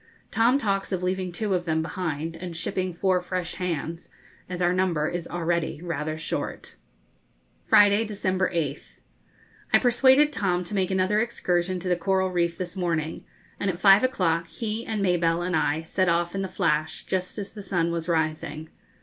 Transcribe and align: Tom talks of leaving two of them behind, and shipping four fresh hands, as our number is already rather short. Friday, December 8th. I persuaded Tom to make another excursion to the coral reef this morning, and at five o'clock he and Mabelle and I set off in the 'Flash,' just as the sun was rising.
Tom 0.31 0.57
talks 0.57 0.91
of 0.91 1.03
leaving 1.03 1.31
two 1.31 1.53
of 1.53 1.65
them 1.65 1.83
behind, 1.83 2.35
and 2.35 2.57
shipping 2.57 2.91
four 2.91 3.21
fresh 3.21 3.53
hands, 3.61 4.09
as 4.49 4.59
our 4.59 4.73
number 4.73 5.07
is 5.07 5.27
already 5.27 5.79
rather 5.79 6.17
short. 6.17 6.73
Friday, 7.67 8.03
December 8.03 8.49
8th. 8.51 8.99
I 9.71 9.77
persuaded 9.77 10.33
Tom 10.33 10.63
to 10.63 10.73
make 10.73 10.89
another 10.89 11.19
excursion 11.19 11.79
to 11.81 11.87
the 11.87 11.95
coral 11.95 12.31
reef 12.31 12.57
this 12.57 12.75
morning, 12.75 13.25
and 13.59 13.69
at 13.69 13.77
five 13.79 14.03
o'clock 14.03 14.47
he 14.47 14.83
and 14.87 15.03
Mabelle 15.03 15.43
and 15.45 15.55
I 15.55 15.83
set 15.83 16.09
off 16.09 16.33
in 16.33 16.41
the 16.41 16.47
'Flash,' 16.47 17.03
just 17.05 17.37
as 17.37 17.53
the 17.53 17.61
sun 17.61 17.91
was 17.91 18.09
rising. 18.09 18.69